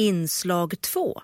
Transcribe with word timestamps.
Inslag 0.00 0.80
2 0.80 1.20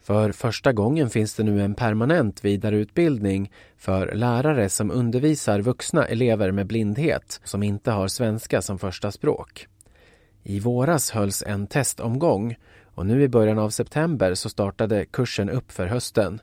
För 0.00 0.32
första 0.32 0.72
gången 0.72 1.10
finns 1.10 1.34
det 1.34 1.42
nu 1.42 1.62
en 1.62 1.74
permanent 1.74 2.44
vidareutbildning 2.44 3.52
för 3.76 4.14
lärare 4.14 4.68
som 4.68 4.90
undervisar 4.90 5.60
vuxna 5.60 6.06
elever 6.06 6.50
med 6.52 6.66
blindhet 6.66 7.40
som 7.44 7.62
inte 7.62 7.90
har 7.90 8.08
svenska 8.08 8.62
som 8.62 8.78
första 8.78 9.12
språk. 9.12 9.66
I 10.42 10.60
våras 10.60 11.10
hölls 11.10 11.42
en 11.46 11.66
testomgång 11.66 12.56
och 12.84 13.06
nu 13.06 13.22
i 13.22 13.28
början 13.28 13.58
av 13.58 13.70
september 13.70 14.34
så 14.34 14.48
startade 14.48 15.04
kursen 15.04 15.50
upp 15.50 15.72
för 15.72 15.86
hösten. 15.86 16.40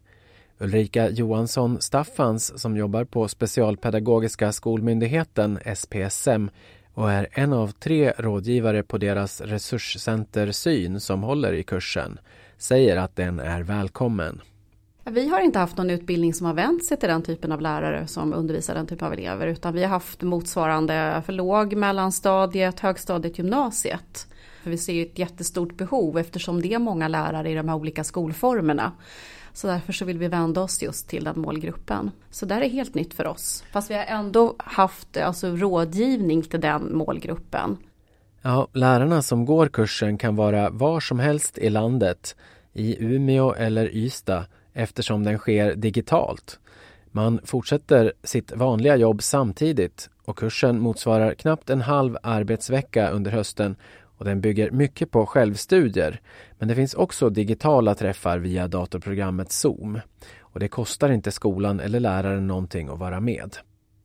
Ulrika 0.59 1.09
Johansson 1.09 1.81
Staffans 1.81 2.61
som 2.61 2.77
jobbar 2.77 3.03
på 3.03 3.27
Specialpedagogiska 3.27 4.51
skolmyndigheten, 4.51 5.59
SPSM, 5.75 6.49
och 6.93 7.11
är 7.11 7.27
en 7.31 7.53
av 7.53 7.71
tre 7.71 8.13
rådgivare 8.17 8.83
på 8.83 8.97
deras 8.97 9.41
resurscenter 9.41 10.51
Syn 10.51 10.99
som 10.99 11.23
håller 11.23 11.53
i 11.53 11.63
kursen, 11.63 12.19
säger 12.57 12.97
att 12.97 13.15
den 13.15 13.39
är 13.39 13.61
välkommen. 13.61 14.41
Vi 15.03 15.27
har 15.27 15.39
inte 15.39 15.59
haft 15.59 15.77
någon 15.77 15.89
utbildning 15.89 16.33
som 16.33 16.45
har 16.45 16.53
vänt 16.53 16.85
sig 16.85 16.97
till 16.97 17.09
den 17.09 17.23
typen 17.23 17.51
av 17.51 17.61
lärare 17.61 18.07
som 18.07 18.33
undervisar 18.33 18.73
den 18.73 18.87
typen 18.87 19.07
av 19.07 19.13
elever 19.13 19.47
utan 19.47 19.73
vi 19.73 19.81
har 19.81 19.89
haft 19.89 20.21
motsvarande 20.21 21.21
för 21.25 21.33
låg, 21.33 21.73
mellanstadiet, 21.73 22.79
högstadiet, 22.79 23.37
gymnasiet. 23.37 24.27
För 24.63 24.69
vi 24.69 24.77
ser 24.77 25.01
ett 25.01 25.19
jättestort 25.19 25.77
behov 25.77 26.17
eftersom 26.17 26.61
det 26.61 26.73
är 26.73 26.79
många 26.79 27.07
lärare 27.07 27.49
i 27.49 27.55
de 27.55 27.69
här 27.69 27.75
olika 27.75 28.03
skolformerna. 28.03 28.91
Så 29.53 29.67
därför 29.67 29.93
så 29.93 30.05
vill 30.05 30.17
vi 30.17 30.27
vända 30.27 30.61
oss 30.61 30.81
just 30.81 31.09
till 31.09 31.23
den 31.23 31.39
målgruppen. 31.39 32.11
Så 32.29 32.45
det 32.45 32.53
här 32.53 32.61
är 32.61 32.69
helt 32.69 32.95
nytt 32.95 33.13
för 33.13 33.27
oss. 33.27 33.63
Fast 33.71 33.91
vi 33.91 33.95
har 33.95 34.03
ändå 34.03 34.55
haft 34.57 35.17
alltså, 35.17 35.55
rådgivning 35.55 36.41
till 36.41 36.61
den 36.61 36.95
målgruppen. 36.97 37.77
Ja, 38.41 38.67
lärarna 38.73 39.21
som 39.21 39.45
går 39.45 39.67
kursen 39.67 40.17
kan 40.17 40.35
vara 40.35 40.69
var 40.69 40.99
som 40.99 41.19
helst 41.19 41.57
i 41.57 41.69
landet, 41.69 42.35
i 42.73 43.03
Umeå 43.05 43.53
eller 43.53 43.95
Ystad, 43.95 44.45
eftersom 44.73 45.23
den 45.23 45.37
sker 45.37 45.75
digitalt. 45.75 46.59
Man 47.11 47.39
fortsätter 47.43 48.13
sitt 48.23 48.51
vanliga 48.51 48.95
jobb 48.95 49.23
samtidigt 49.23 50.09
och 50.25 50.37
kursen 50.37 50.79
motsvarar 50.79 51.33
knappt 51.33 51.69
en 51.69 51.81
halv 51.81 52.17
arbetsvecka 52.23 53.09
under 53.09 53.31
hösten 53.31 53.75
och 54.21 54.25
den 54.27 54.41
bygger 54.41 54.71
mycket 54.71 55.11
på 55.11 55.25
självstudier. 55.25 56.21
Men 56.59 56.67
det 56.67 56.75
finns 56.75 56.93
också 56.93 57.29
digitala 57.29 57.95
träffar 57.95 58.37
via 58.37 58.67
datorprogrammet 58.67 59.51
Zoom. 59.51 59.99
Och 60.39 60.59
det 60.59 60.67
kostar 60.67 61.09
inte 61.09 61.31
skolan 61.31 61.79
eller 61.79 61.99
läraren 61.99 62.47
någonting 62.47 62.87
att 62.87 62.99
vara 62.99 63.19
med. 63.19 63.57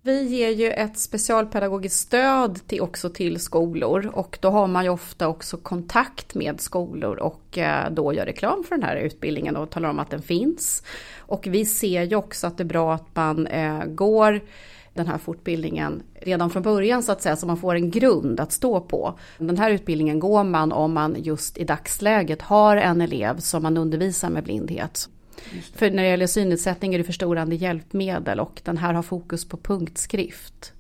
Vi 0.03 0.23
ger 0.23 0.51
ju 0.51 0.71
ett 0.71 0.99
specialpedagogiskt 0.99 2.01
stöd 2.01 2.67
till, 2.67 2.81
också 2.81 3.11
till 3.11 3.41
skolor 3.41 4.11
och 4.13 4.39
då 4.41 4.51
har 4.51 4.67
man 4.67 4.85
ju 4.85 4.91
ofta 4.91 5.29
också 5.29 5.57
kontakt 5.57 6.35
med 6.35 6.61
skolor 6.61 7.17
och 7.17 7.59
eh, 7.59 7.91
då 7.91 8.13
gör 8.13 8.27
reklam 8.27 8.65
för 8.69 8.77
den 8.77 8.85
här 8.85 8.97
utbildningen 8.97 9.57
och 9.57 9.71
talar 9.71 9.91
om 9.91 9.99
att 9.99 10.11
den 10.11 10.23
finns. 10.23 10.83
Och 11.19 11.47
vi 11.47 11.65
ser 11.65 12.03
ju 12.03 12.17
också 12.17 12.47
att 12.47 12.57
det 12.57 12.63
är 12.63 12.65
bra 12.65 12.95
att 12.95 13.17
man 13.17 13.47
eh, 13.47 13.85
går 13.85 14.41
den 14.97 15.07
här 15.07 15.19
fortbildningen 15.19 16.03
redan 16.15 16.51
från 16.51 16.63
början 16.63 17.03
så 17.03 17.13
att 17.13 17.23
säga, 17.23 17.37
så 17.37 17.47
man 17.47 17.57
får 17.57 17.75
en 17.75 17.91
grund 17.91 18.41
att 18.41 18.53
stå 18.53 18.81
på. 18.81 19.19
Den 19.39 19.59
här 19.59 19.71
utbildningen 19.71 20.19
går 20.19 20.45
man 20.45 20.73
om 20.73 20.93
man 20.93 21.17
just 21.19 21.59
i 21.59 21.65
dagsläget 21.65 22.43
har 22.43 22.77
en 22.77 23.01
elev 23.01 23.39
som 23.39 23.63
man 23.63 23.77
undervisar 23.77 24.31
med 24.31 24.45
blindhet. 24.45 25.09
För 25.75 25.91
när 25.91 26.03
det 26.03 26.09
gäller 26.09 26.27
synnedsättning 26.27 26.95
är 26.95 26.99
det 26.99 27.05
förstorande 27.05 27.57
hjälpmedel 27.57 28.41
och 28.41 28.61
den 28.65 28.77
här 28.77 28.95
har 28.95 29.03
fokus 29.03 29.49
på 29.49 29.57
punktskrift. 29.57 30.73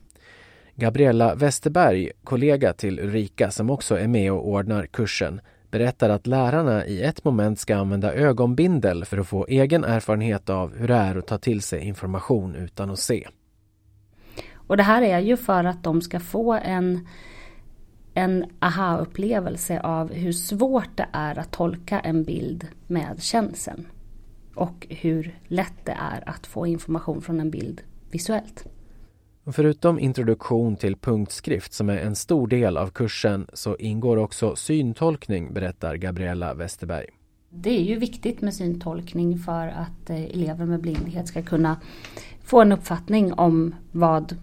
Gabriella 0.75 1.35
Westerberg, 1.35 2.11
kollega 2.25 2.73
till 2.73 3.01
Ulrika 3.01 3.51
som 3.51 3.71
också 3.71 3.99
är 3.99 4.09
med 4.09 4.33
och 4.33 4.49
ordnar 4.49 4.87
kursen, 4.87 5.41
berättar 5.71 6.11
att 6.11 6.27
lärarna 6.27 6.87
i 6.87 7.03
ett 7.03 7.25
moment 7.25 7.59
ska 7.59 7.77
använda 7.77 8.15
ögonbindel 8.15 9.05
för 9.05 9.19
att 9.19 9.29
få 9.29 9.47
egen 9.47 9.85
erfarenhet 9.85 10.51
av 10.51 10.77
hur 10.77 10.89
det 10.89 10.95
är 10.95 11.17
att 11.17 11.27
ta 11.27 11.39
till 11.39 11.63
sig 11.63 11.81
information 11.81 12.55
utan 12.55 12.91
att 12.91 12.99
se. 12.99 13.29
Och 14.67 14.77
det 14.77 14.83
här 14.83 15.03
är 15.03 15.19
ju 15.19 15.37
för 15.37 15.65
att 15.65 15.83
de 15.83 16.03
ska 16.03 16.21
få 16.21 16.53
en, 16.53 17.09
en 18.15 18.45
aha-upplevelse 18.59 19.81
av 19.81 20.13
hur 20.13 20.33
svårt 20.33 20.97
det 20.97 21.09
är 21.13 21.39
att 21.39 21.51
tolka 21.51 22.01
en 22.01 22.25
bild 22.25 22.67
med 22.87 23.23
känseln. 23.23 23.87
Och 24.55 24.87
hur 24.91 25.39
lätt 25.47 25.85
det 25.85 25.97
är 26.01 26.29
att 26.29 26.47
få 26.47 26.67
information 26.67 27.23
från 27.23 27.41
en 27.41 27.51
bild 27.51 27.83
visuellt. 28.11 28.65
Förutom 29.53 29.99
introduktion 29.99 30.77
till 30.77 30.97
punktskrift 30.97 31.73
som 31.73 31.89
är 31.89 31.99
en 31.99 32.17
stor 32.17 32.47
del 32.47 32.77
av 32.77 32.89
kursen 32.89 33.47
så 33.53 33.77
ingår 33.77 34.17
också 34.17 34.57
syntolkning, 34.57 35.55
berättar 35.55 35.97
Gabriella 35.97 36.55
Westerberg. 36.55 37.07
Det 37.51 37.71
är 37.71 37.85
ju 37.85 37.97
viktigt 37.99 38.41
med 38.41 38.55
syntolkning 38.55 39.39
för 39.39 39.69
att 39.69 40.11
eh, 40.11 40.25
elever 40.25 40.67
med 40.67 40.81
blindhet 40.81 41.29
ska 41.29 41.43
kunna 41.43 41.81
få 42.45 42.61
en 42.61 42.73
uppfattning 42.73 43.33
om 43.33 43.75
vad 43.93 44.37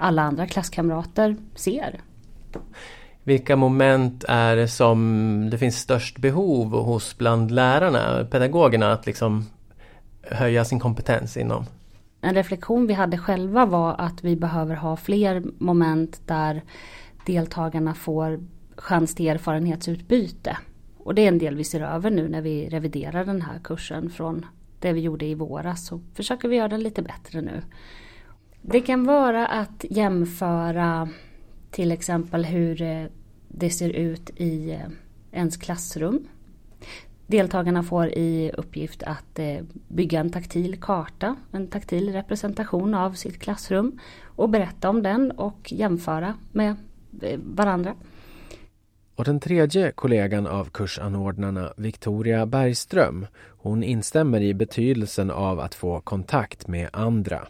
alla 0.00 0.22
andra 0.22 0.46
klasskamrater 0.46 1.36
ser. 1.54 2.00
Vilka 3.22 3.56
moment 3.56 4.24
är 4.28 4.56
det 4.56 4.68
som 4.68 5.48
det 5.50 5.58
finns 5.58 5.78
störst 5.78 6.18
behov 6.18 6.72
hos 6.72 7.18
bland 7.18 7.50
lärarna, 7.50 8.24
pedagogerna 8.30 8.92
att 8.92 9.06
liksom 9.06 9.46
höja 10.22 10.64
sin 10.64 10.80
kompetens 10.80 11.36
inom? 11.36 11.64
En 12.20 12.34
reflektion 12.34 12.86
vi 12.86 12.94
hade 12.94 13.18
själva 13.18 13.66
var 13.66 13.94
att 13.98 14.24
vi 14.24 14.36
behöver 14.36 14.74
ha 14.74 14.96
fler 14.96 15.42
moment 15.58 16.20
där 16.26 16.62
deltagarna 17.26 17.94
får 17.94 18.40
chans 18.76 19.14
till 19.14 19.28
erfarenhetsutbyte. 19.28 20.56
Och 20.98 21.14
det 21.14 21.22
är 21.22 21.28
en 21.28 21.38
del 21.38 21.56
vi 21.56 21.64
ser 21.64 21.80
över 21.80 22.10
nu 22.10 22.28
när 22.28 22.40
vi 22.40 22.68
reviderar 22.68 23.24
den 23.24 23.42
här 23.42 23.58
kursen 23.64 24.10
från 24.10 24.46
det 24.78 24.92
vi 24.92 25.00
gjorde 25.00 25.26
i 25.26 25.34
våras. 25.34 25.86
Så 25.86 26.00
försöker 26.14 26.48
vi 26.48 26.56
göra 26.56 26.68
den 26.68 26.82
lite 26.82 27.02
bättre 27.02 27.40
nu. 27.40 27.62
Det 28.62 28.80
kan 28.80 29.04
vara 29.04 29.46
att 29.46 29.84
jämföra 29.90 31.08
till 31.70 31.92
exempel 31.92 32.44
hur 32.44 32.82
eh, 32.82 33.04
det 33.48 33.70
ser 33.70 33.90
ut 33.90 34.30
i 34.36 34.70
eh, 34.70 34.88
ens 35.32 35.56
klassrum. 35.56 36.28
Deltagarna 37.26 37.82
får 37.82 38.08
i 38.08 38.52
uppgift 38.56 39.02
att 39.02 39.38
eh, 39.38 39.58
bygga 39.88 40.20
en 40.20 40.30
taktil 40.30 40.80
karta, 40.80 41.36
en 41.52 41.66
taktil 41.66 42.12
representation 42.12 42.94
av 42.94 43.12
sitt 43.12 43.38
klassrum 43.38 43.98
och 44.24 44.48
berätta 44.48 44.88
om 44.88 45.02
den 45.02 45.30
och 45.30 45.72
jämföra 45.72 46.34
med 46.52 46.76
varandra. 47.36 47.94
Och 49.14 49.24
den 49.24 49.40
tredje 49.40 49.92
kollegan 49.92 50.46
av 50.46 50.64
kursanordnarna, 50.64 51.72
Victoria 51.76 52.46
Bergström, 52.46 53.26
hon 53.48 53.82
instämmer 53.82 54.40
i 54.40 54.54
betydelsen 54.54 55.30
av 55.30 55.60
att 55.60 55.74
få 55.74 56.00
kontakt 56.00 56.68
med 56.68 56.88
andra. 56.92 57.48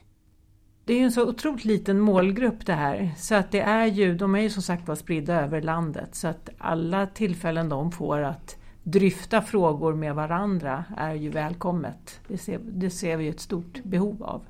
Det 0.90 0.94
är 0.94 0.98
ju 0.98 1.04
en 1.04 1.12
så 1.12 1.28
otroligt 1.28 1.64
liten 1.64 2.00
målgrupp 2.00 2.66
det 2.66 2.72
här. 2.72 3.14
Så 3.16 3.34
att 3.34 3.50
det 3.50 3.60
är 3.60 3.86
ju, 3.86 4.14
de 4.14 4.34
är 4.34 4.40
ju 4.40 4.50
som 4.50 4.62
sagt 4.62 4.88
var 4.88 4.94
spridda 4.94 5.34
över 5.34 5.62
landet. 5.62 6.14
Så 6.14 6.28
att 6.28 6.48
alla 6.58 7.06
tillfällen 7.06 7.68
de 7.68 7.92
får 7.92 8.20
att 8.20 8.56
dryfta 8.82 9.42
frågor 9.42 9.94
med 9.94 10.14
varandra 10.14 10.84
är 10.96 11.14
ju 11.14 11.30
välkommet. 11.30 12.20
Det 12.28 12.38
ser, 12.38 12.60
det 12.62 12.90
ser 12.90 13.16
vi 13.16 13.28
ett 13.28 13.40
stort 13.40 13.84
behov 13.84 14.22
av. 14.22 14.42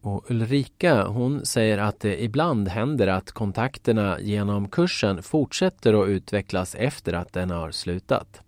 Och 0.00 0.30
Ulrika 0.30 1.06
hon 1.06 1.46
säger 1.46 1.78
att 1.78 2.00
det 2.00 2.24
ibland 2.24 2.68
händer 2.68 3.06
att 3.06 3.32
kontakterna 3.32 4.20
genom 4.20 4.68
kursen 4.68 5.22
fortsätter 5.22 6.02
att 6.02 6.08
utvecklas 6.08 6.74
efter 6.74 7.12
att 7.12 7.32
den 7.32 7.50
har 7.50 7.70
slutat 7.70 8.42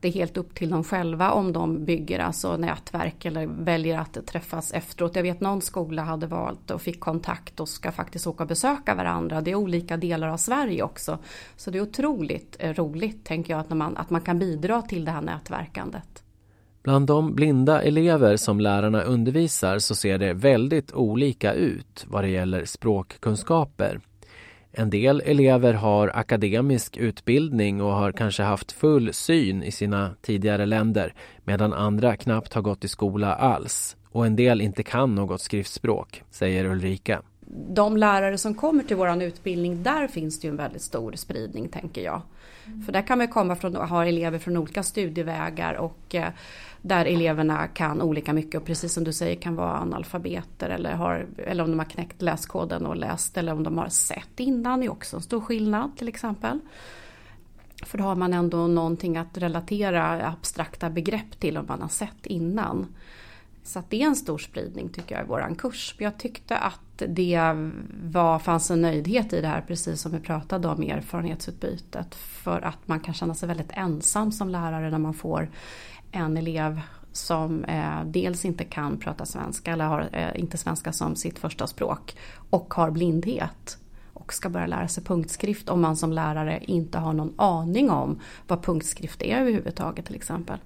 det 0.00 0.08
är 0.08 0.12
helt 0.12 0.36
upp 0.36 0.54
till 0.54 0.70
dem 0.70 0.84
själva 0.84 1.32
om 1.32 1.52
de 1.52 1.84
bygger 1.84 2.18
alltså 2.18 2.56
nätverk 2.56 3.24
eller 3.24 3.46
väljer 3.46 3.98
att 3.98 4.26
träffas 4.26 4.72
efteråt. 4.72 5.16
Jag 5.16 5.22
vet 5.22 5.40
någon 5.40 5.60
skola 5.60 6.02
hade 6.02 6.26
valt 6.26 6.70
och 6.70 6.82
fick 6.82 7.00
kontakt 7.00 7.60
och 7.60 7.68
ska 7.68 7.92
faktiskt 7.92 8.26
åka 8.26 8.42
och 8.42 8.48
besöka 8.48 8.94
varandra. 8.94 9.40
Det 9.40 9.50
är 9.50 9.54
olika 9.54 9.96
delar 9.96 10.28
av 10.28 10.36
Sverige 10.36 10.82
också. 10.82 11.18
Så 11.56 11.70
det 11.70 11.78
är 11.78 11.82
otroligt 11.82 12.56
eh, 12.58 12.74
roligt 12.74 13.24
tänker 13.24 13.52
jag 13.52 13.60
att, 13.60 13.70
man, 13.70 13.96
att 13.96 14.10
man 14.10 14.20
kan 14.20 14.38
bidra 14.38 14.82
till 14.82 15.04
det 15.04 15.10
här 15.10 15.22
nätverkandet. 15.22 16.22
Bland 16.82 17.06
de 17.06 17.34
blinda 17.34 17.82
elever 17.82 18.36
som 18.36 18.60
lärarna 18.60 19.02
undervisar 19.02 19.78
så 19.78 19.94
ser 19.94 20.18
det 20.18 20.32
väldigt 20.32 20.92
olika 20.92 21.52
ut 21.52 22.06
vad 22.08 22.24
det 22.24 22.30
gäller 22.30 22.64
språkkunskaper. 22.64 24.00
En 24.72 24.90
del 24.90 25.22
elever 25.24 25.74
har 25.74 26.10
akademisk 26.14 26.96
utbildning 26.96 27.82
och 27.82 27.92
har 27.92 28.12
kanske 28.12 28.42
haft 28.42 28.72
full 28.72 29.12
syn 29.12 29.62
i 29.62 29.70
sina 29.70 30.14
tidigare 30.22 30.66
länder 30.66 31.14
medan 31.44 31.72
andra 31.72 32.16
knappt 32.16 32.54
har 32.54 32.62
gått 32.62 32.84
i 32.84 32.88
skola 32.88 33.34
alls. 33.34 33.96
Och 34.10 34.26
en 34.26 34.36
del 34.36 34.60
inte 34.60 34.82
kan 34.82 35.14
något 35.14 35.40
skriftspråk, 35.40 36.22
säger 36.30 36.64
Ulrika. 36.64 37.22
De 37.50 37.96
lärare 37.96 38.38
som 38.38 38.54
kommer 38.54 38.82
till 38.82 38.96
vår 38.96 39.22
utbildning, 39.22 39.82
där 39.82 40.08
finns 40.08 40.40
det 40.40 40.46
ju 40.46 40.50
en 40.50 40.56
väldigt 40.56 40.82
stor 40.82 41.12
spridning 41.12 41.68
tänker 41.68 42.02
jag. 42.02 42.22
För 42.86 42.92
där 42.92 43.02
kan 43.02 43.18
man 43.18 43.28
komma 43.28 43.56
från, 43.56 43.76
ha 43.76 44.06
elever 44.06 44.38
från 44.38 44.56
olika 44.56 44.82
studievägar 44.82 45.74
och 45.74 46.14
eh, 46.14 46.28
där 46.82 47.04
eleverna 47.04 47.66
kan 47.66 48.02
olika 48.02 48.32
mycket 48.32 48.60
och 48.60 48.66
precis 48.66 48.92
som 48.92 49.04
du 49.04 49.12
säger 49.12 49.36
kan 49.36 49.56
vara 49.56 49.78
analfabeter 49.78 50.70
eller, 50.70 50.92
har, 50.92 51.26
eller 51.36 51.64
om 51.64 51.70
de 51.70 51.78
har 51.78 51.86
knäckt 51.86 52.22
läskoden 52.22 52.86
och 52.86 52.96
läst 52.96 53.36
eller 53.36 53.52
om 53.52 53.62
de 53.62 53.78
har 53.78 53.88
sett 53.88 54.40
innan 54.40 54.82
är 54.82 54.90
också 54.90 55.16
en 55.16 55.22
stor 55.22 55.40
skillnad 55.40 55.96
till 55.96 56.08
exempel. 56.08 56.58
För 57.86 57.98
då 57.98 58.04
har 58.04 58.14
man 58.14 58.32
ändå 58.32 58.66
någonting 58.66 59.16
att 59.16 59.38
relatera 59.38 60.28
abstrakta 60.28 60.90
begrepp 60.90 61.40
till 61.40 61.56
om 61.58 61.66
man 61.68 61.82
har 61.82 61.88
sett 61.88 62.26
innan. 62.26 62.86
Så 63.68 63.82
det 63.88 64.02
är 64.02 64.06
en 64.06 64.16
stor 64.16 64.38
spridning 64.38 64.88
tycker 64.88 65.14
jag 65.14 65.24
i 65.24 65.28
våran 65.28 65.54
kurs. 65.54 65.94
Jag 65.98 66.18
tyckte 66.18 66.56
att 66.56 67.02
det 67.08 67.40
var, 68.04 68.38
fanns 68.38 68.70
en 68.70 68.82
nöjdhet 68.82 69.32
i 69.32 69.40
det 69.40 69.48
här 69.48 69.60
precis 69.60 70.00
som 70.00 70.12
vi 70.12 70.20
pratade 70.20 70.68
om 70.68 70.82
erfarenhetsutbytet. 70.82 72.14
För 72.14 72.60
att 72.60 72.88
man 72.88 73.00
kan 73.00 73.14
känna 73.14 73.34
sig 73.34 73.48
väldigt 73.48 73.70
ensam 73.70 74.32
som 74.32 74.48
lärare 74.48 74.90
när 74.90 74.98
man 74.98 75.14
får 75.14 75.50
en 76.12 76.36
elev 76.36 76.80
som 77.12 77.64
eh, 77.64 78.04
dels 78.04 78.44
inte 78.44 78.64
kan 78.64 78.98
prata 78.98 79.26
svenska 79.26 79.72
eller 79.72 79.84
har 79.84 80.08
eh, 80.12 80.40
inte 80.40 80.56
svenska 80.56 80.92
som 80.92 81.16
sitt 81.16 81.38
första 81.38 81.66
språk 81.66 82.16
och 82.50 82.74
har 82.74 82.90
blindhet 82.90 83.78
och 84.12 84.32
ska 84.32 84.48
börja 84.48 84.66
lära 84.66 84.88
sig 84.88 85.04
punktskrift 85.04 85.68
om 85.68 85.80
man 85.80 85.96
som 85.96 86.12
lärare 86.12 86.60
inte 86.64 86.98
har 86.98 87.12
någon 87.12 87.34
aning 87.36 87.90
om 87.90 88.20
vad 88.46 88.62
punktskrift 88.62 89.22
är 89.22 89.40
överhuvudtaget 89.40 90.06
till 90.06 90.16
exempel. 90.16 90.58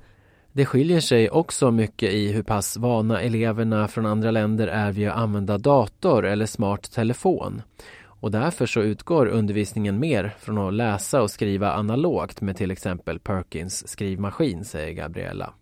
Det 0.55 0.67
skiljer 0.67 1.01
sig 1.01 1.31
också 1.31 1.71
mycket 1.71 2.13
i 2.13 2.33
hur 2.33 2.43
pass 2.43 2.77
vana 2.77 3.21
eleverna 3.21 3.89
från 3.89 4.07
andra 4.07 4.31
länder 4.31 4.69
är 4.69 4.93
vid 4.93 5.09
att 5.09 5.17
använda 5.17 5.59
dator 5.59 6.27
eller 6.27 6.47
smart 6.47 6.93
telefon. 6.93 7.63
Och 8.05 8.31
därför 8.31 8.67
så 8.67 8.81
utgår 8.81 9.27
undervisningen 9.27 10.01
mer 10.01 10.35
från 10.39 10.59
att 10.59 10.75
läsa 10.75 11.23
och 11.23 11.31
skriva 11.31 11.73
analogt 11.73 12.41
med 12.41 12.57
till 12.57 12.71
exempel 12.71 13.19
Perkins 13.19 13.89
skrivmaskin, 13.89 14.65
säger 14.65 14.93
Gabriella. 14.93 15.55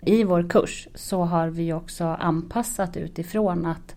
I 0.00 0.24
vår 0.24 0.48
kurs 0.48 0.88
så 0.94 1.22
har 1.22 1.48
vi 1.48 1.72
också 1.72 2.04
anpassat 2.04 2.96
utifrån 2.96 3.66
att 3.66 3.96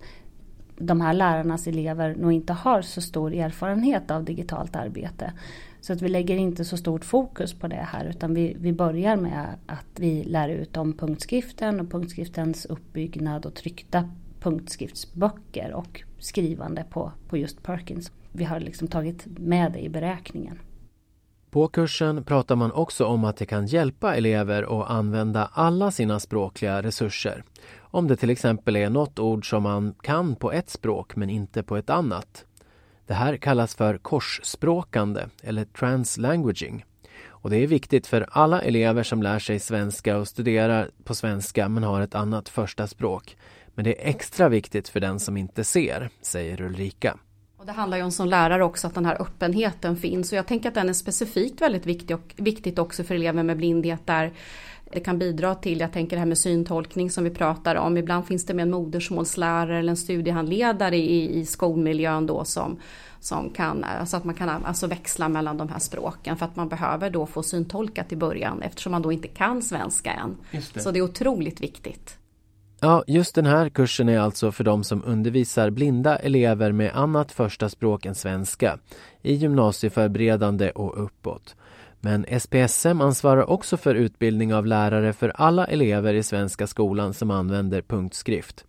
de 0.77 1.01
här 1.01 1.13
lärarnas 1.13 1.67
elever 1.67 2.15
nog 2.15 2.31
inte 2.31 2.53
har 2.53 2.81
så 2.81 3.01
stor 3.01 3.33
erfarenhet 3.33 4.11
av 4.11 4.23
digitalt 4.23 4.75
arbete. 4.75 5.33
Så 5.81 5.93
att 5.93 6.01
vi 6.01 6.09
lägger 6.09 6.35
inte 6.35 6.65
så 6.65 6.77
stort 6.77 7.05
fokus 7.05 7.53
på 7.53 7.67
det 7.67 7.75
här 7.75 8.05
utan 8.05 8.33
vi, 8.33 8.55
vi 8.59 8.73
börjar 8.73 9.15
med 9.15 9.45
att 9.65 9.99
vi 9.99 10.23
lär 10.23 10.49
ut 10.49 10.77
om 10.77 10.93
punktskriften 10.93 11.79
och 11.79 11.91
punktskriftens 11.91 12.65
uppbyggnad 12.65 13.45
och 13.45 13.53
tryckta 13.53 14.09
punktskriftsböcker 14.39 15.73
och 15.73 16.03
skrivande 16.19 16.85
på, 16.89 17.11
på 17.29 17.37
just 17.37 17.63
Perkins. 17.63 18.11
Vi 18.31 18.43
har 18.43 18.59
liksom 18.59 18.87
tagit 18.87 19.25
med 19.25 19.71
det 19.71 19.79
i 19.79 19.89
beräkningen. 19.89 20.59
På 21.49 21.67
kursen 21.67 22.23
pratar 22.23 22.55
man 22.55 22.71
också 22.71 23.05
om 23.05 23.25
att 23.25 23.37
det 23.37 23.45
kan 23.45 23.67
hjälpa 23.67 24.15
elever 24.15 24.81
att 24.81 24.89
använda 24.89 25.49
alla 25.53 25.91
sina 25.91 26.19
språkliga 26.19 26.83
resurser. 26.83 27.43
Om 27.77 28.07
det 28.07 28.15
till 28.15 28.29
exempel 28.29 28.75
är 28.75 28.89
något 28.89 29.19
ord 29.19 29.49
som 29.49 29.63
man 29.63 29.93
kan 30.01 30.35
på 30.35 30.51
ett 30.51 30.69
språk 30.69 31.15
men 31.15 31.29
inte 31.29 31.63
på 31.63 31.77
ett 31.77 31.89
annat. 31.89 32.45
Det 33.07 33.13
här 33.13 33.37
kallas 33.37 33.75
för 33.75 33.97
korsspråkande 33.97 35.25
eller 35.43 35.65
translanguaging. 35.65 36.85
Och 37.27 37.49
det 37.49 37.57
är 37.57 37.67
viktigt 37.67 38.07
för 38.07 38.27
alla 38.31 38.61
elever 38.61 39.03
som 39.03 39.23
lär 39.23 39.39
sig 39.39 39.59
svenska 39.59 40.17
och 40.17 40.27
studerar 40.27 40.89
på 41.03 41.15
svenska 41.15 41.69
men 41.69 41.83
har 41.83 42.01
ett 42.01 42.15
annat 42.15 42.49
första 42.49 42.87
språk. 42.87 43.37
Men 43.75 43.85
det 43.85 44.03
är 44.03 44.09
extra 44.09 44.49
viktigt 44.49 44.89
för 44.89 44.99
den 44.99 45.19
som 45.19 45.37
inte 45.37 45.63
ser, 45.63 46.09
säger 46.21 46.61
Ulrika. 46.61 47.17
Och 47.57 47.65
det 47.65 47.71
handlar 47.71 47.97
ju 47.97 48.03
om 48.03 48.11
som 48.11 48.27
lärare 48.27 48.63
också 48.63 48.87
att 48.87 48.95
den 48.95 49.05
här 49.05 49.21
öppenheten 49.21 49.97
finns 49.97 50.31
och 50.31 50.37
jag 50.37 50.47
tänker 50.47 50.69
att 50.69 50.75
den 50.75 50.89
är 50.89 50.93
specifikt 50.93 51.61
väldigt 51.61 51.85
viktig 51.85 52.15
och 52.15 52.33
viktigt 52.35 52.79
också 52.79 53.03
för 53.03 53.15
elever 53.15 53.43
med 53.43 53.57
blindhet 53.57 54.01
där 54.05 54.33
det 54.91 54.99
kan 54.99 55.19
bidra 55.19 55.55
till, 55.55 55.79
jag 55.79 55.91
tänker 55.91 56.15
det 56.15 56.19
här 56.19 56.27
med 56.27 56.37
syntolkning 56.37 57.11
som 57.11 57.23
vi 57.23 57.29
pratar 57.29 57.75
om. 57.75 57.97
Ibland 57.97 58.27
finns 58.27 58.45
det 58.45 58.53
med 58.53 58.63
en 58.63 58.71
modersmålslärare 58.71 59.79
eller 59.79 59.89
en 59.89 59.97
studiehandledare 59.97 60.97
i, 60.97 61.39
i 61.39 61.45
skolmiljön 61.45 62.25
då 62.25 62.43
som, 62.43 62.79
som 63.19 63.49
kan, 63.49 63.83
alltså 63.83 64.17
att 64.17 64.23
man 64.23 64.35
kan 64.35 64.49
alltså 64.49 64.87
växla 64.87 65.29
mellan 65.29 65.57
de 65.57 65.69
här 65.69 65.79
språken 65.79 66.37
för 66.37 66.45
att 66.45 66.55
man 66.55 66.69
behöver 66.69 67.09
då 67.09 67.25
få 67.25 67.43
syntolkat 67.43 68.11
i 68.11 68.15
början 68.15 68.61
eftersom 68.61 68.91
man 68.91 69.01
då 69.01 69.11
inte 69.11 69.27
kan 69.27 69.61
svenska 69.61 70.11
än. 70.11 70.37
Det. 70.51 70.79
Så 70.79 70.91
det 70.91 70.99
är 70.99 71.03
otroligt 71.03 71.61
viktigt. 71.61 72.17
Ja, 72.79 73.03
just 73.07 73.35
den 73.35 73.45
här 73.45 73.69
kursen 73.69 74.09
är 74.09 74.19
alltså 74.19 74.51
för 74.51 74.63
de 74.63 74.83
som 74.83 75.03
undervisar 75.05 75.69
blinda 75.69 76.15
elever 76.15 76.71
med 76.71 76.91
annat 76.95 77.31
första 77.31 77.69
språk 77.69 78.05
än 78.05 78.15
svenska 78.15 78.77
i 79.21 79.33
gymnasieförberedande 79.33 80.69
och 80.69 81.03
uppåt. 81.03 81.55
Men 81.99 82.25
SPSM 82.39 83.01
ansvarar 83.01 83.49
också 83.49 83.77
för 83.77 83.95
utbildning 83.95 84.53
av 84.53 84.65
lärare 84.65 85.13
för 85.13 85.29
alla 85.29 85.65
elever 85.65 86.13
i 86.13 86.23
Svenska 86.23 86.67
skolan 86.67 87.13
som 87.13 87.31
använder 87.31 87.81
punktskrift. 87.81 88.65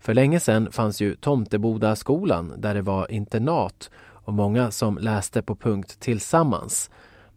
För 0.00 0.14
länge 0.14 0.40
sedan 0.40 0.72
fanns 0.72 1.00
ju 1.00 1.14
Tomteboda 1.14 1.96
skolan 1.96 2.52
där 2.56 2.74
det 2.74 2.82
var 2.82 3.12
internat 3.12 3.90
och 3.98 4.32
många 4.32 4.70
som 4.70 4.98
läste 4.98 5.42
på 5.42 5.56
punkt 5.56 6.00
tillsammans. 6.00 6.90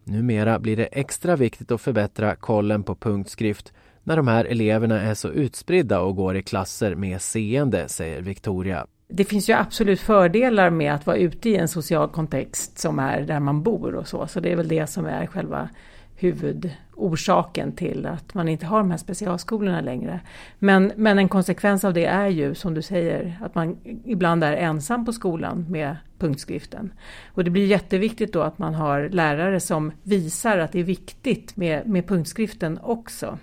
Numera 0.04 0.58
blir 0.58 0.76
det 0.76 0.84
extra 0.86 1.36
viktigt 1.36 1.70
att 1.70 1.80
förbättra 1.80 2.36
kollen 2.36 2.82
på 2.82 2.94
punktskrift 2.94 3.72
när 4.04 4.16
de 4.16 4.28
här 4.28 4.44
eleverna 4.44 5.00
är 5.00 5.14
så 5.14 5.28
utspridda 5.28 6.00
och 6.00 6.16
går 6.16 6.36
i 6.36 6.42
klasser 6.42 6.94
med 6.94 7.22
seende, 7.22 7.88
säger 7.88 8.20
Victoria 8.20 8.86
det 9.10 9.24
finns 9.24 9.48
ju 9.48 9.52
absolut 9.52 10.00
fördelar 10.00 10.70
med 10.70 10.94
att 10.94 11.06
vara 11.06 11.16
ute 11.16 11.50
i 11.50 11.56
en 11.56 11.68
social 11.68 12.08
kontext 12.08 12.78
som 12.78 12.98
är 12.98 13.20
där 13.20 13.40
man 13.40 13.62
bor 13.62 13.94
och 13.94 14.08
så. 14.08 14.26
Så 14.26 14.40
det 14.40 14.52
är 14.52 14.56
väl 14.56 14.68
det 14.68 14.86
som 14.86 15.06
är 15.06 15.26
själva 15.26 15.68
huvud 16.16 16.70
huvudorsaken 17.00 17.72
till 17.72 18.06
att 18.06 18.34
man 18.34 18.48
inte 18.48 18.66
har 18.66 18.78
de 18.78 18.90
här 18.90 18.98
specialskolorna 18.98 19.80
längre. 19.80 20.20
Men, 20.58 20.92
men 20.96 21.18
en 21.18 21.28
konsekvens 21.28 21.84
av 21.84 21.92
det 21.92 22.06
är 22.06 22.28
ju, 22.28 22.54
som 22.54 22.74
du 22.74 22.82
säger, 22.82 23.38
att 23.42 23.54
man 23.54 23.76
ibland 24.04 24.44
är 24.44 24.52
ensam 24.52 25.04
på 25.04 25.12
skolan 25.12 25.66
med 25.68 25.96
punktskriften. 26.18 26.92
Och 27.34 27.44
det 27.44 27.50
blir 27.50 27.66
jätteviktigt 27.66 28.32
då 28.32 28.42
att 28.42 28.58
man 28.58 28.74
har 28.74 29.08
lärare 29.08 29.60
som 29.60 29.92
visar 30.02 30.58
att 30.58 30.72
det 30.72 30.80
är 30.80 30.84
viktigt 30.84 31.56
med, 31.56 31.86
med 31.86 32.06
punktskriften 32.06 32.78
också. 32.82 33.38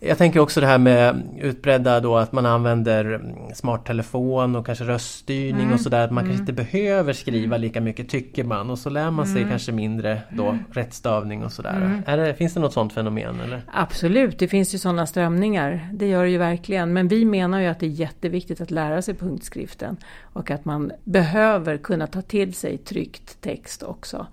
Jag 0.00 0.18
tänker 0.18 0.40
också 0.40 0.60
det 0.60 0.66
här 0.66 0.78
med 0.78 1.22
utbredda 1.40 2.00
då 2.00 2.16
att 2.16 2.32
man 2.32 2.46
använder 2.46 3.20
smarttelefon 3.54 4.56
och 4.56 4.66
kanske 4.66 4.84
röststyrning 4.84 5.62
mm. 5.62 5.74
och 5.74 5.80
sådär. 5.80 6.04
Att 6.04 6.10
man 6.10 6.24
mm. 6.24 6.36
kanske 6.36 6.52
inte 6.52 6.64
behöver 6.64 7.12
skriva 7.12 7.56
lika 7.56 7.80
mycket 7.80 8.08
tycker 8.08 8.44
man 8.44 8.70
och 8.70 8.78
så 8.78 8.90
lär 8.90 9.10
man 9.10 9.26
sig 9.26 9.36
mm. 9.36 9.50
kanske 9.50 9.72
mindre 9.72 10.22
då 10.30 10.48
mm. 10.48 10.64
rättstavning 10.72 11.44
och 11.44 11.52
sådär. 11.52 12.02
Mm. 12.06 12.18
Det, 12.18 12.34
finns 12.34 12.54
det 12.54 12.60
något 12.60 12.72
sådant 12.92 13.14
fenomen? 13.14 13.40
Eller? 13.40 13.62
Absolut, 13.72 14.38
det 14.38 14.48
finns 14.48 14.74
ju 14.74 14.78
sådana 14.78 15.06
strömningar. 15.06 15.88
Det 15.92 16.06
gör 16.06 16.24
det 16.24 16.30
ju 16.30 16.38
verkligen. 16.38 16.92
Men 16.92 17.08
vi 17.08 17.24
menar 17.24 17.60
ju 17.60 17.66
att 17.66 17.80
det 17.80 17.86
är 17.86 17.90
jätteviktigt 17.90 18.60
att 18.60 18.70
lära 18.70 19.02
sig 19.02 19.14
punktskriften 19.14 19.96
och 20.20 20.50
att 20.50 20.64
man 20.64 20.92
behöver 21.04 21.76
kunna 21.76 22.06
ta 22.06 22.22
till 22.22 22.54
sig 22.54 22.78
tryckt 22.78 23.40
text 23.40 23.82
också. 23.82 24.26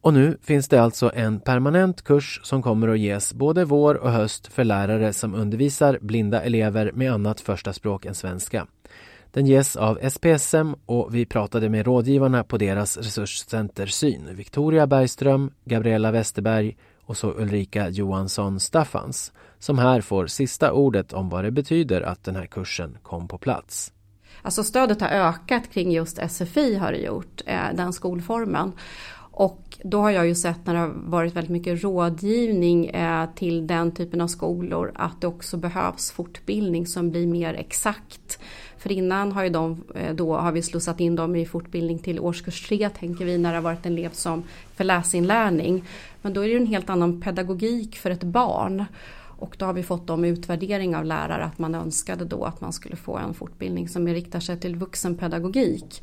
Och 0.00 0.14
nu 0.14 0.38
finns 0.42 0.68
det 0.68 0.82
alltså 0.82 1.10
en 1.14 1.40
permanent 1.40 2.02
kurs 2.02 2.40
som 2.42 2.62
kommer 2.62 2.88
att 2.88 2.98
ges 2.98 3.34
både 3.34 3.64
vår 3.64 3.94
och 3.94 4.10
höst 4.12 4.46
för 4.46 4.64
lärare 4.64 5.12
som 5.12 5.34
undervisar 5.34 5.98
blinda 6.00 6.42
elever 6.42 6.92
med 6.94 7.12
annat 7.12 7.40
första 7.40 7.72
språk 7.72 8.04
än 8.06 8.14
svenska. 8.14 8.66
Den 9.34 9.46
ges 9.46 9.76
av 9.76 9.98
SPSM 10.10 10.74
och 10.86 11.14
vi 11.14 11.26
pratade 11.26 11.68
med 11.68 11.86
rådgivarna 11.86 12.44
på 12.44 12.58
deras 12.58 12.96
resurscenter 12.96 13.86
Syn, 13.86 14.28
Victoria 14.32 14.86
Bergström, 14.86 15.50
Gabriella 15.64 16.10
Westerberg 16.10 16.76
och 17.06 17.16
så 17.16 17.30
Ulrika 17.30 17.88
Johansson 17.88 18.60
Staffans, 18.60 19.32
som 19.58 19.78
här 19.78 20.00
får 20.00 20.26
sista 20.26 20.72
ordet 20.72 21.12
om 21.12 21.28
vad 21.28 21.44
det 21.44 21.50
betyder 21.50 22.00
att 22.00 22.24
den 22.24 22.36
här 22.36 22.46
kursen 22.46 22.98
kom 23.02 23.28
på 23.28 23.38
plats. 23.38 23.92
Alltså 24.42 24.64
stödet 24.64 25.00
har 25.00 25.08
ökat 25.08 25.70
kring 25.70 25.92
just 25.92 26.30
SFI 26.30 26.74
har 26.74 26.92
det 26.92 26.98
gjort, 26.98 27.42
eh, 27.46 27.74
den 27.74 27.92
skolformen. 27.92 28.72
Och 29.36 29.78
då 29.82 30.00
har 30.00 30.10
jag 30.10 30.26
ju 30.26 30.34
sett 30.34 30.66
när 30.66 30.74
det 30.74 30.80
har 30.80 30.94
varit 30.96 31.36
väldigt 31.36 31.50
mycket 31.50 31.84
rådgivning 31.84 32.86
eh, 32.86 33.28
till 33.34 33.66
den 33.66 33.92
typen 33.92 34.20
av 34.20 34.26
skolor 34.26 34.92
att 34.94 35.20
det 35.20 35.26
också 35.26 35.56
behövs 35.56 36.10
fortbildning 36.10 36.86
som 36.86 37.10
blir 37.10 37.26
mer 37.26 37.54
exakt. 37.54 38.23
För 38.84 38.92
innan 38.92 39.32
har, 39.32 39.44
ju 39.44 39.50
de, 39.50 39.84
eh, 39.94 40.14
då 40.14 40.36
har 40.36 40.52
vi 40.52 40.62
slussat 40.62 41.00
in 41.00 41.16
dem 41.16 41.36
i 41.36 41.46
fortbildning 41.46 41.98
till 41.98 42.20
årskurs 42.20 42.68
3 42.68 42.88
tänker 42.88 43.24
vi 43.24 43.38
när 43.38 43.50
det 43.50 43.56
har 43.56 43.62
varit 43.62 43.86
en 43.86 43.92
elev 43.92 44.10
som 44.12 44.42
för 44.74 44.84
läsinlärning. 44.84 45.84
Men 46.22 46.32
då 46.32 46.44
är 46.44 46.48
det 46.48 46.56
en 46.56 46.66
helt 46.66 46.90
annan 46.90 47.20
pedagogik 47.20 47.96
för 47.96 48.10
ett 48.10 48.22
barn. 48.22 48.84
Och 49.38 49.56
då 49.58 49.66
har 49.66 49.72
vi 49.72 49.82
fått 49.82 50.06
dem 50.06 50.24
utvärdering 50.24 50.96
av 50.96 51.04
lärare 51.04 51.44
att 51.44 51.58
man 51.58 51.74
önskade 51.74 52.24
då 52.24 52.44
att 52.44 52.60
man 52.60 52.72
skulle 52.72 52.96
få 52.96 53.16
en 53.16 53.34
fortbildning 53.34 53.88
som 53.88 54.08
riktar 54.08 54.40
sig 54.40 54.60
till 54.60 54.76
vuxenpedagogik. 54.76 56.02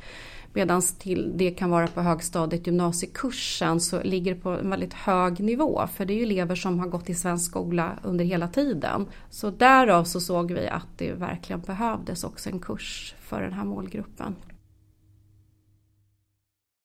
Medan 0.53 0.81
till 0.81 1.33
det 1.35 1.51
kan 1.51 1.69
vara 1.69 1.87
på 1.87 2.01
högstadiet 2.01 2.67
gymnasiekursen 2.67 3.79
så 3.79 4.03
ligger 4.03 4.35
det 4.35 4.41
på 4.41 4.49
en 4.49 4.69
väldigt 4.69 4.93
hög 4.93 5.39
nivå. 5.39 5.87
För 5.95 6.05
det 6.05 6.13
är 6.13 6.15
ju 6.15 6.23
elever 6.23 6.55
som 6.55 6.79
har 6.79 6.87
gått 6.87 7.09
i 7.09 7.15
svensk 7.15 7.49
skola 7.49 7.99
under 8.03 8.25
hela 8.25 8.47
tiden. 8.47 9.07
Så 9.29 9.49
därav 9.49 10.03
så 10.03 10.21
såg 10.21 10.51
vi 10.51 10.67
att 10.67 10.87
det 10.97 11.13
verkligen 11.13 11.61
behövdes 11.61 12.23
också 12.23 12.49
en 12.49 12.59
kurs 12.59 13.15
för 13.19 13.41
den 13.41 13.53
här 13.53 13.65
målgruppen. 13.65 14.35